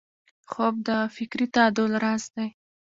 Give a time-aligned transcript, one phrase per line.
[0.51, 2.47] خوب د فکري تعادل راز دی